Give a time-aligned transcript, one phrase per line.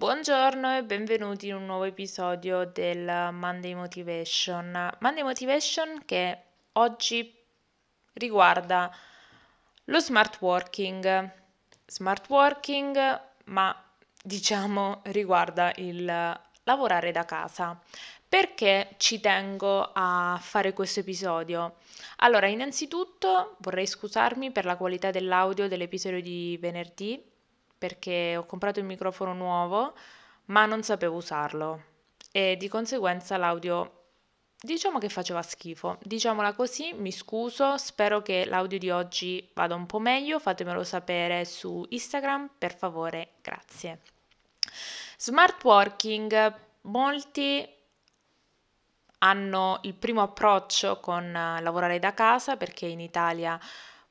[0.00, 3.04] Buongiorno e benvenuti in un nuovo episodio del
[3.34, 4.96] Monday Motivation.
[4.98, 6.38] Monday Motivation che
[6.72, 7.30] oggi
[8.14, 8.90] riguarda
[9.84, 11.30] lo smart working.
[11.84, 13.76] Smart working, ma
[14.24, 16.06] diciamo riguarda il
[16.62, 17.78] lavorare da casa.
[18.26, 21.76] Perché ci tengo a fare questo episodio?
[22.20, 27.29] Allora, innanzitutto vorrei scusarmi per la qualità dell'audio dell'episodio di venerdì
[27.80, 29.94] perché ho comprato un microfono nuovo,
[30.46, 31.84] ma non sapevo usarlo
[32.30, 33.94] e di conseguenza l'audio
[34.60, 35.96] diciamo che faceva schifo.
[36.02, 41.46] Diciamola così, mi scuso, spero che l'audio di oggi vada un po' meglio, fatemelo sapere
[41.46, 44.02] su Instagram, per favore, grazie.
[45.16, 47.66] Smart working, molti
[49.22, 53.58] hanno il primo approccio con lavorare da casa perché in Italia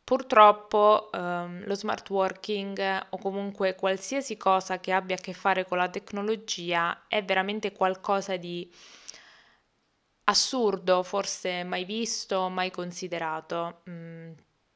[0.09, 5.77] Purtroppo ehm, lo smart working o comunque qualsiasi cosa che abbia a che fare con
[5.77, 8.67] la tecnologia è veramente qualcosa di
[10.23, 13.83] assurdo, forse mai visto, mai considerato.
[13.87, 14.31] Mm,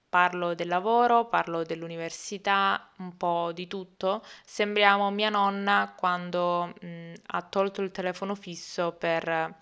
[0.08, 4.22] parlo del lavoro, parlo dell'università, un po' di tutto.
[4.46, 9.56] Sembriamo mia nonna quando mm, ha tolto il telefono fisso per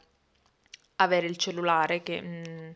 [0.97, 2.22] avere il cellulare che...
[2.22, 2.72] Mm,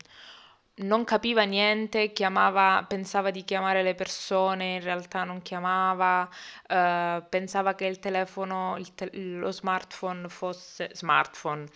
[0.78, 6.28] non capiva niente, chiamava, pensava di chiamare le persone, in realtà non chiamava,
[6.68, 11.66] eh, pensava che il telefono, il te- lo smartphone fosse smartphone,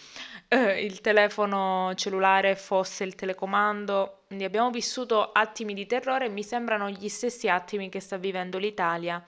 [0.48, 4.24] eh, il telefono cellulare fosse il telecomando.
[4.26, 8.58] Quindi abbiamo vissuto attimi di terrore e mi sembrano gli stessi attimi che sta vivendo
[8.58, 9.22] l'Italia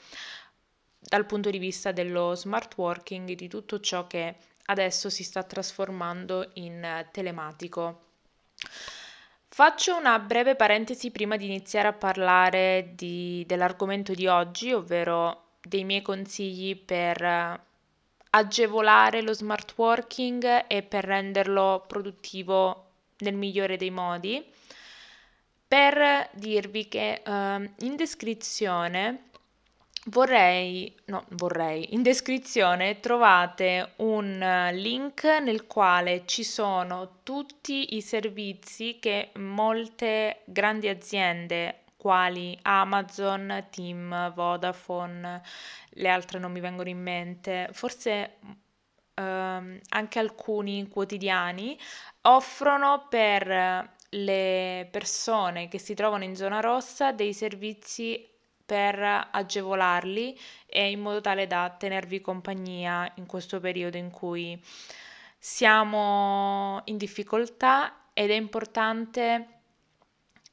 [0.99, 6.50] dal punto di vista dello smart working, di tutto ciò che adesso si sta trasformando
[6.54, 8.06] in telematico.
[9.55, 15.85] Faccio una breve parentesi prima di iniziare a parlare di, dell'argomento di oggi, ovvero dei
[15.85, 17.61] miei consigli per
[18.31, 24.43] agevolare lo smart working e per renderlo produttivo nel migliore dei modi.
[25.69, 29.31] Per dirvi che uh, in descrizione
[30.07, 38.03] Vorrei, no, vorrei, in descrizione trovate un eh, link nel quale ci sono tutti i
[38.03, 45.41] servizi che molte grandi aziende quali Amazon, Team, Vodafone,
[45.91, 48.39] le altre non mi vengono in mente, forse
[49.15, 51.79] ehm, anche alcuni quotidiani
[52.23, 58.29] offrono per le persone che si trovano in zona rossa dei servizi
[58.65, 64.61] per agevolarli e in modo tale da tenervi compagnia in questo periodo in cui
[65.39, 69.47] siamo in difficoltà ed è importante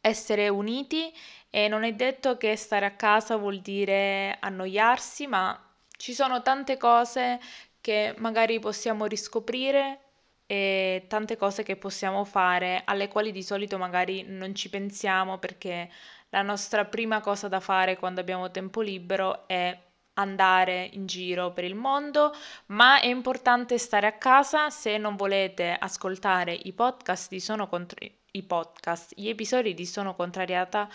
[0.02, 1.14] essere uniti
[1.50, 5.58] e non è detto che stare a casa vuol dire annoiarsi, ma
[5.98, 7.40] ci sono tante cose
[7.81, 10.09] che magari possiamo riscoprire
[10.52, 15.88] e tante cose che possiamo fare alle quali di solito magari non ci pensiamo perché
[16.30, 19.78] la nostra prima cosa da fare quando abbiamo tempo libero è
[20.14, 22.34] andare in giro per il mondo,
[22.68, 28.12] ma è importante stare a casa se non volete ascoltare i podcast di Sono Contri-
[28.31, 30.90] i podcast, gli episodi di Sono Contrariata.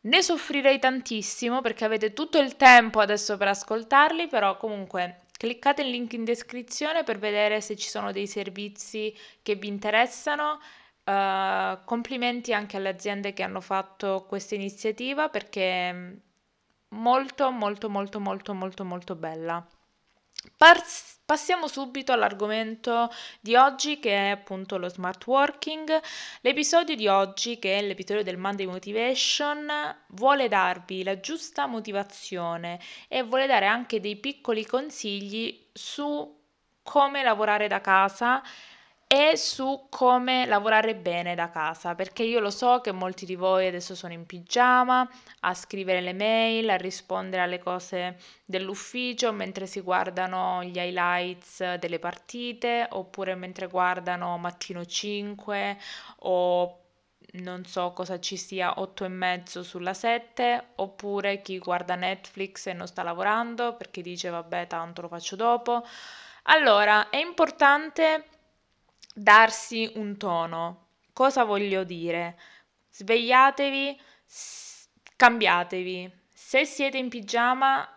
[0.00, 5.90] Ne soffrirei tantissimo perché avete tutto il tempo adesso per ascoltarli, però comunque cliccate il
[5.90, 10.58] link in descrizione per vedere se ci sono dei servizi che vi interessano
[11.06, 16.22] Uh, complimenti anche alle aziende che hanno fatto questa iniziativa perché
[16.94, 19.68] molto molto molto molto molto molto bella.
[21.26, 23.10] Passiamo subito all'argomento
[23.40, 26.00] di oggi che è appunto lo smart working.
[26.42, 29.66] L'episodio di oggi, che è l'episodio del Monday Motivation,
[30.08, 36.42] vuole darvi la giusta motivazione e vuole dare anche dei piccoli consigli su
[36.82, 38.42] come lavorare da casa
[39.16, 43.68] e su come lavorare bene da casa, perché io lo so che molti di voi
[43.68, 45.08] adesso sono in pigiama
[45.42, 52.00] a scrivere le mail, a rispondere alle cose dell'ufficio mentre si guardano gli highlights delle
[52.00, 55.78] partite oppure mentre guardano Mattino 5
[56.22, 56.78] o
[57.34, 62.72] non so cosa ci sia 8 e mezzo sulla 7, oppure chi guarda Netflix e
[62.72, 65.86] non sta lavorando perché dice vabbè tanto lo faccio dopo.
[66.46, 68.26] Allora, è importante
[69.14, 70.88] darsi un tono.
[71.12, 72.36] Cosa voglio dire?
[72.90, 76.10] Svegliatevi, s- cambiatevi.
[76.32, 77.88] Se siete in pigiama,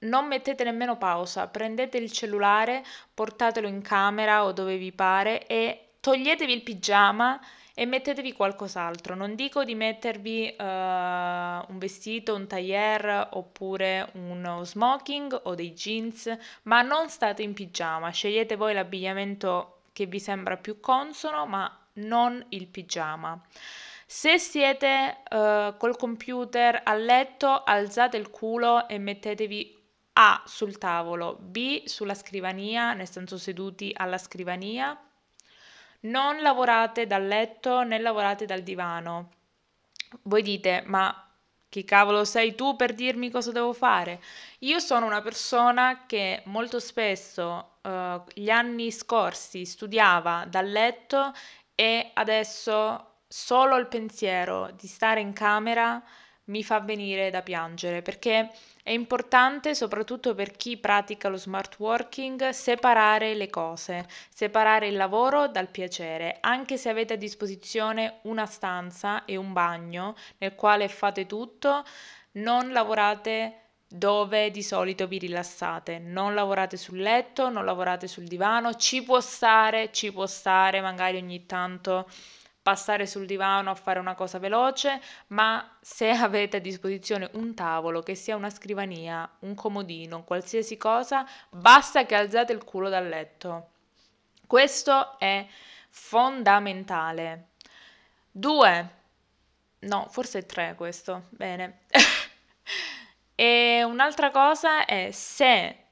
[0.00, 5.94] non mettete nemmeno pausa, prendete il cellulare, portatelo in camera o dove vi pare e
[6.00, 7.38] toglietevi il pigiama
[7.74, 9.14] e mettetevi qualcos'altro.
[9.14, 16.34] Non dico di mettervi uh, un vestito, un tailleur oppure uno smoking o dei jeans,
[16.62, 18.10] ma non state in pigiama.
[18.10, 23.38] Scegliete voi l'abbigliamento che vi sembra più consono, ma non il pigiama.
[24.06, 29.78] Se siete uh, col computer a letto, alzate il culo e mettetevi
[30.14, 34.98] A sul tavolo, B sulla scrivania, nel senso seduti alla scrivania
[36.02, 39.32] non lavorate dal letto né lavorate dal divano.
[40.22, 41.29] Voi dite, ma
[41.70, 44.20] chi cavolo sei tu per dirmi cosa devo fare?
[44.60, 51.32] Io sono una persona che molto spesso uh, gli anni scorsi studiava dal letto
[51.74, 56.02] e adesso solo il pensiero di stare in camera
[56.50, 58.50] mi fa venire da piangere perché
[58.82, 65.48] è importante, soprattutto per chi pratica lo smart working, separare le cose, separare il lavoro
[65.48, 71.26] dal piacere, anche se avete a disposizione una stanza e un bagno nel quale fate
[71.26, 71.84] tutto,
[72.32, 73.54] non lavorate
[73.92, 75.98] dove di solito vi rilassate.
[75.98, 81.16] Non lavorate sul letto, non lavorate sul divano, ci può stare, ci può stare magari
[81.16, 82.08] ogni tanto
[82.62, 88.00] passare sul divano a fare una cosa veloce, ma se avete a disposizione un tavolo,
[88.02, 93.68] che sia una scrivania, un comodino, qualsiasi cosa, basta che alzate il culo dal letto.
[94.46, 95.46] Questo è
[95.88, 97.48] fondamentale.
[98.30, 98.90] Due,
[99.80, 101.80] no, forse tre questo, bene.
[103.34, 105.89] e un'altra cosa è se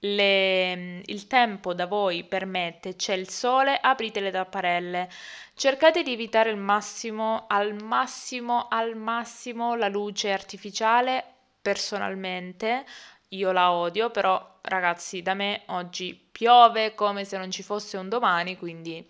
[0.00, 5.08] le, il tempo da voi permette, c'è il sole, aprite le tapparelle.
[5.54, 11.24] Cercate di evitare il massimo, al massimo, al massimo la luce artificiale.
[11.62, 12.84] Personalmente
[13.30, 18.08] io la odio, però ragazzi, da me oggi piove come se non ci fosse un
[18.08, 19.04] domani, quindi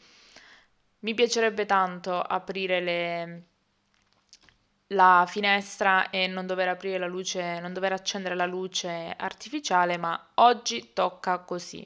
[1.01, 3.43] mi piacerebbe tanto aprire le
[4.89, 10.31] la finestra e non dover aprire la luce, non dover accendere la luce artificiale, ma
[10.35, 11.85] oggi tocca così.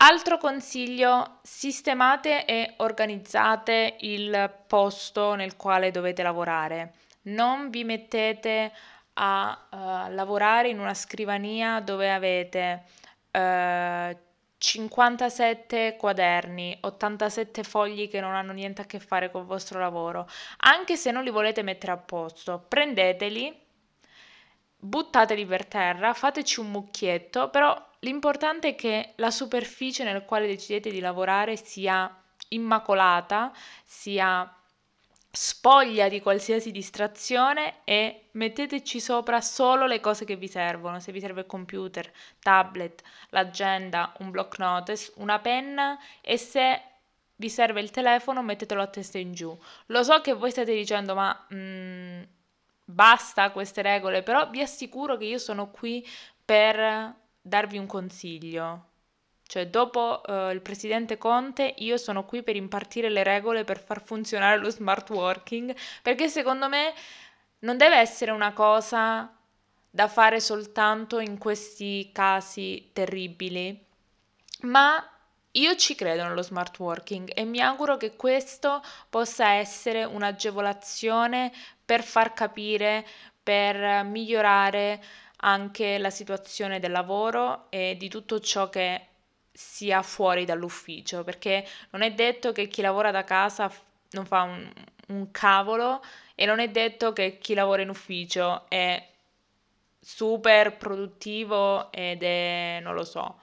[0.00, 6.94] Altro consiglio, sistemate e organizzate il posto nel quale dovete lavorare.
[7.22, 8.72] Non vi mettete
[9.14, 9.76] a uh,
[10.14, 12.84] lavorare in una scrivania dove avete
[13.32, 14.16] uh,
[14.58, 20.28] 57 quaderni, 87 fogli che non hanno niente a che fare col vostro lavoro,
[20.58, 23.56] anche se non li volete mettere a posto, prendeteli,
[24.76, 30.90] buttateli per terra, fateci un mucchietto, però l'importante è che la superficie nel quale decidete
[30.90, 32.12] di lavorare sia
[32.48, 33.52] immacolata,
[33.84, 34.52] sia
[35.40, 40.98] spoglia di qualsiasi distrazione e metteteci sopra solo le cose che vi servono.
[40.98, 46.82] Se vi serve il computer, tablet, l'agenda, un block notice, una penna e se
[47.36, 49.56] vi serve il telefono mettetelo a testa in giù.
[49.86, 52.22] Lo so che voi state dicendo ma mm,
[52.84, 56.04] basta queste regole, però vi assicuro che io sono qui
[56.44, 58.87] per darvi un consiglio.
[59.48, 64.02] Cioè, dopo uh, il presidente Conte, io sono qui per impartire le regole per far
[64.04, 66.92] funzionare lo smart working, perché secondo me
[67.60, 69.34] non deve essere una cosa
[69.88, 73.86] da fare soltanto in questi casi terribili,
[74.64, 75.02] ma
[75.52, 81.50] io ci credo nello smart working e mi auguro che questo possa essere un'agevolazione
[81.86, 83.06] per far capire,
[83.42, 85.02] per migliorare
[85.36, 89.07] anche la situazione del lavoro e di tutto ciò che
[89.60, 93.68] sia fuori dall'ufficio, perché non è detto che chi lavora da casa
[94.10, 94.72] non fa un,
[95.08, 96.00] un cavolo
[96.36, 99.04] e non è detto che chi lavora in ufficio è
[100.00, 103.40] super produttivo ed è, non lo so,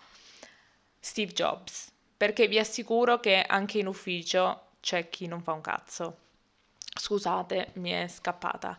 [1.01, 6.17] Steve Jobs, perché vi assicuro che anche in ufficio c'è chi non fa un cazzo.
[6.97, 8.77] Scusate, mi è scappata.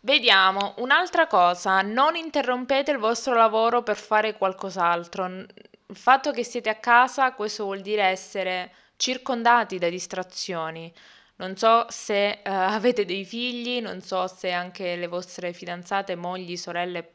[0.00, 5.44] Vediamo, un'altra cosa, non interrompete il vostro lavoro per fare qualcos'altro
[5.90, 10.92] il fatto che siete a casa, questo vuol dire essere circondati da distrazioni.
[11.36, 16.56] Non so se uh, avete dei figli, non so se anche le vostre fidanzate, mogli,
[16.56, 17.08] sorelle,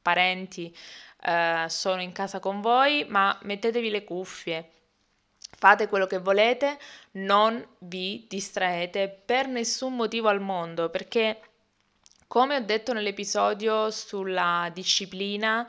[0.00, 0.74] parenti
[1.26, 4.70] uh, sono in casa con voi, ma mettetevi le cuffie.
[5.54, 6.78] Fate quello che volete,
[7.12, 11.38] non vi distraete per nessun motivo al mondo, perché
[12.26, 15.68] come ho detto nell'episodio sulla disciplina,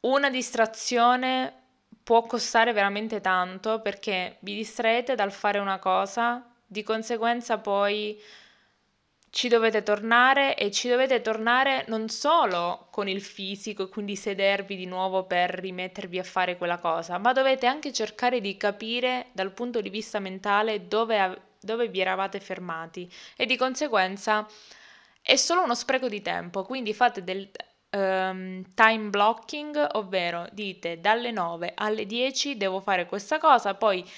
[0.00, 1.52] una distrazione
[2.02, 8.20] può costare veramente tanto perché vi distraete dal fare una cosa, di conseguenza poi
[9.30, 14.86] ci dovete tornare e ci dovete tornare non solo con il fisico, quindi sedervi di
[14.86, 19.80] nuovo per rimettervi a fare quella cosa, ma dovete anche cercare di capire dal punto
[19.80, 24.46] di vista mentale dove, dove vi eravate fermati e di conseguenza
[25.22, 27.48] è solo uno spreco di tempo, quindi fate del
[27.90, 34.08] um, time blocking, ovvero dite dalle 9 alle 10 devo fare questa cosa, poi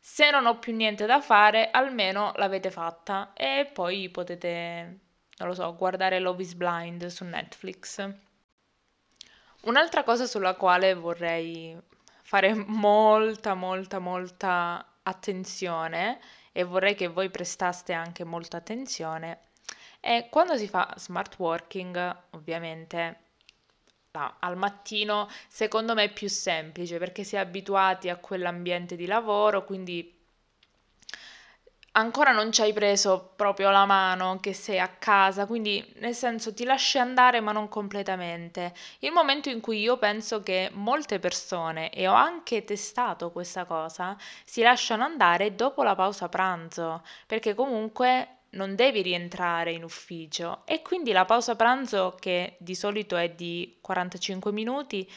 [0.00, 5.00] se non ho più niente da fare, almeno l'avete fatta e poi potete,
[5.36, 8.08] non lo so, guardare Love is Blind su Netflix.
[9.62, 11.76] Un'altra cosa sulla quale vorrei
[12.22, 16.20] fare molta, molta, molta attenzione
[16.52, 19.47] e vorrei che voi prestaste anche molta attenzione
[20.00, 23.20] è quando si fa smart working, ovviamente
[24.40, 29.64] al mattino secondo me è più semplice perché si è abituati a quell'ambiente di lavoro,
[29.64, 30.12] quindi
[31.92, 36.52] ancora non ci hai preso proprio la mano che sei a casa, quindi nel senso
[36.54, 38.72] ti lasci andare ma non completamente.
[39.00, 44.16] Il momento in cui io penso che molte persone, e ho anche testato questa cosa,
[44.44, 50.62] si lasciano andare dopo la pausa pranzo, perché comunque non devi rientrare in ufficio.
[50.66, 55.10] E quindi la pausa pranzo che di solito è di 45 minuti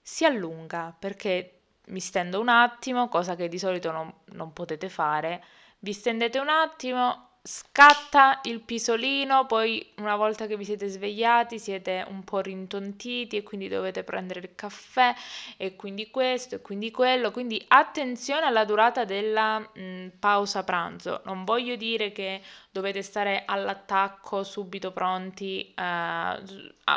[0.00, 1.52] si allunga perché
[1.86, 5.42] mi stendo un attimo, cosa che di solito non, non potete fare,
[5.80, 12.04] vi stendete un attimo, scatta il pisolino, poi una volta che vi siete svegliati siete
[12.06, 15.14] un po' rintontiti e quindi dovete prendere il caffè
[15.56, 21.44] e quindi questo e quindi quello, quindi attenzione alla durata della mh, pausa pranzo, non
[21.44, 26.42] voglio dire che dovete stare all'attacco subito pronti, eh,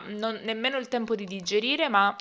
[0.07, 2.13] non, nemmeno il tempo di digerire, ma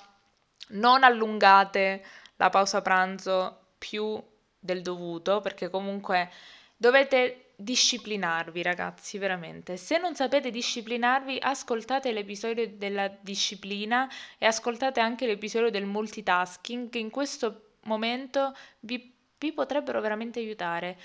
[0.68, 2.04] non allungate
[2.36, 4.22] la pausa pranzo più
[4.56, 6.30] del dovuto perché comunque
[6.76, 9.76] dovete disciplinarvi, ragazzi, veramente.
[9.76, 16.98] Se non sapete disciplinarvi, ascoltate l'episodio della disciplina e ascoltate anche l'episodio del multitasking che
[16.98, 20.98] in questo momento vi, vi potrebbero veramente aiutare.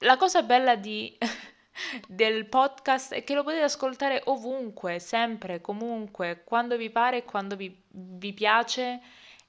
[0.00, 1.16] La cosa bella di,
[2.06, 7.74] del podcast è che lo potete ascoltare ovunque, sempre, comunque, quando vi pare quando vi,
[7.88, 9.00] vi piace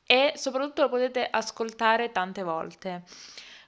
[0.05, 3.03] e soprattutto lo potete ascoltare tante volte.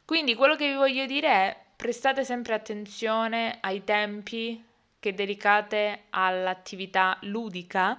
[0.06, 4.62] Quindi quello che vi voglio dire è prestate sempre attenzione ai tempi
[5.00, 7.98] che dedicate all'attività ludica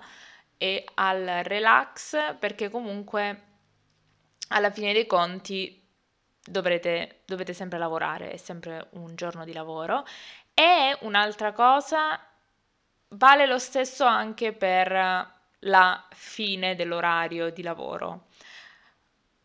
[0.58, 3.42] e al relax perché comunque
[4.48, 5.82] alla fine dei conti
[6.44, 10.04] dovrete, dovete sempre lavorare, è sempre un giorno di lavoro.
[10.52, 12.20] E un'altra cosa,
[13.08, 14.92] vale lo stesso anche per
[15.60, 18.26] la fine dell'orario di lavoro.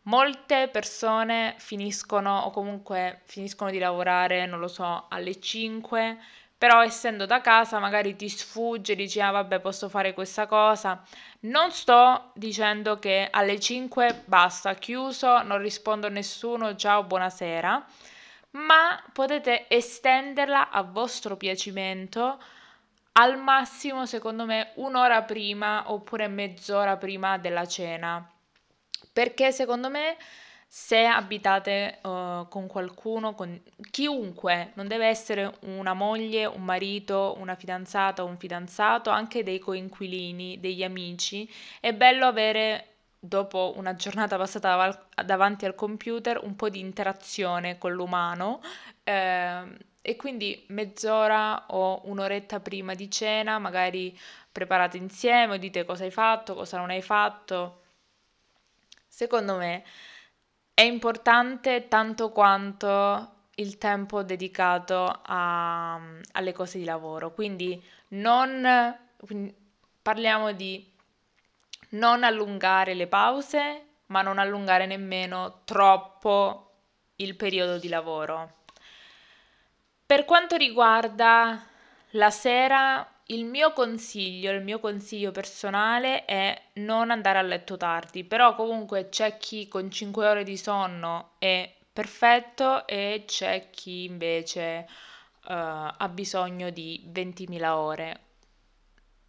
[0.08, 6.16] Molte persone finiscono o comunque finiscono di lavorare, non lo so, alle 5,
[6.56, 11.02] però essendo da casa magari ti sfugge, dici ah vabbè posso fare questa cosa.
[11.40, 17.84] Non sto dicendo che alle 5 basta, chiuso, non rispondo a nessuno, ciao, buonasera,
[18.52, 22.38] ma potete estenderla a vostro piacimento
[23.12, 28.30] al massimo secondo me un'ora prima oppure mezz'ora prima della cena
[29.16, 30.18] perché secondo me
[30.68, 33.58] se abitate uh, con qualcuno, con
[33.90, 39.58] chiunque, non deve essere una moglie, un marito, una fidanzata o un fidanzato, anche dei
[39.58, 46.54] coinquilini, degli amici, è bello avere dopo una giornata passata dav- davanti al computer un
[46.54, 48.60] po' di interazione con l'umano
[49.02, 49.62] eh,
[50.02, 54.14] e quindi mezz'ora o un'oretta prima di cena magari
[54.52, 57.80] preparate insieme dite cosa hai fatto, cosa non hai fatto
[59.16, 59.82] secondo me
[60.74, 65.98] è importante tanto quanto il tempo dedicato a,
[66.32, 67.32] alle cose di lavoro.
[67.32, 68.94] Quindi non
[70.02, 70.92] parliamo di
[71.92, 76.72] non allungare le pause, ma non allungare nemmeno troppo
[77.16, 78.64] il periodo di lavoro.
[80.04, 81.64] Per quanto riguarda
[82.10, 88.22] la sera, il mio consiglio, il mio consiglio personale è non andare a letto tardi,
[88.24, 94.86] però comunque c'è chi con 5 ore di sonno è perfetto e c'è chi invece
[94.88, 95.52] uh,
[95.96, 98.20] ha bisogno di 20.000 ore.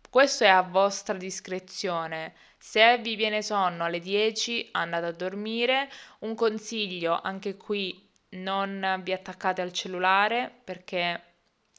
[0.10, 2.34] questo è a vostra discrezione.
[2.58, 5.90] Se vi viene sonno alle 10, andate a dormire.
[6.20, 11.22] Un consiglio, anche qui non vi attaccate al cellulare perché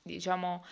[0.02, 0.64] diciamo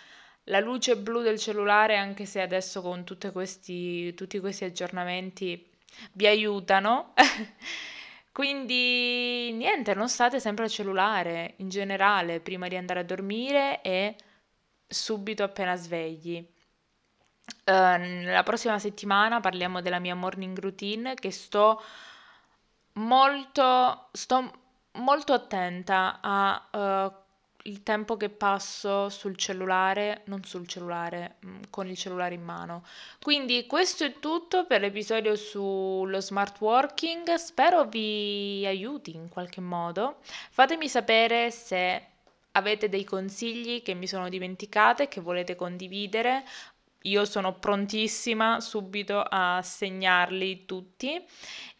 [0.47, 5.69] la luce blu del cellulare, anche se adesso con questi, tutti questi aggiornamenti
[6.13, 7.13] vi aiutano.
[8.31, 14.15] Quindi niente, non state sempre al cellulare in generale prima di andare a dormire e
[14.87, 16.45] subito appena svegli.
[17.65, 21.81] Uh, prossima settimana parliamo della mia morning routine che sto
[22.93, 24.51] molto, sto
[24.93, 27.26] molto attenta a uh,
[27.67, 32.83] il tempo che passo sul cellulare, non sul cellulare, mm, con il cellulare in mano.
[33.21, 40.17] Quindi questo è tutto per l'episodio sullo smart working, spero vi aiuti in qualche modo.
[40.49, 42.05] Fatemi sapere se
[42.53, 46.43] avete dei consigli che mi sono dimenticate, che volete condividere.
[47.03, 51.23] Io sono prontissima subito a segnarli tutti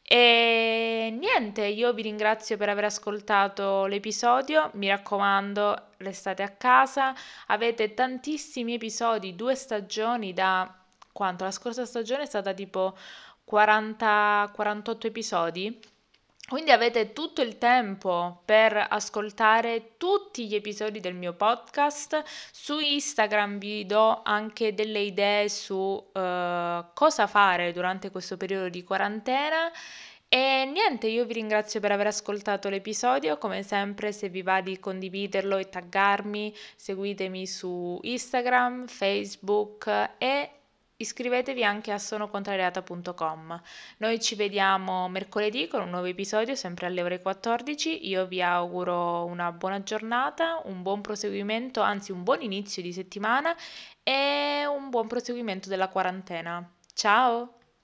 [0.09, 7.13] e niente, io vi ringrazio per aver ascoltato l'episodio, mi raccomando, restate a casa,
[7.47, 10.73] avete tantissimi episodi, due stagioni da
[11.11, 11.43] quanto?
[11.43, 12.95] La scorsa stagione è stata tipo
[13.51, 15.79] 40-48 episodi.
[16.49, 22.23] Quindi avete tutto il tempo per ascoltare tutti gli episodi del mio podcast.
[22.53, 28.81] Su Instagram vi do anche delle idee su uh, cosa fare durante questo periodo di
[28.85, 29.69] quarantena.
[30.29, 34.79] E niente, io vi ringrazio per aver ascoltato l'episodio, come sempre se vi va di
[34.79, 40.56] condividerlo e taggarmi, seguitemi su Instagram, Facebook e
[40.99, 43.61] Iscrivetevi anche a sonocontrariata.com.
[43.97, 48.07] Noi ci vediamo mercoledì con un nuovo episodio, sempre alle ore 14.
[48.07, 53.55] Io vi auguro una buona giornata, un buon proseguimento, anzi un buon inizio di settimana
[54.01, 56.67] e un buon proseguimento della quarantena.
[56.93, 57.56] Ciao!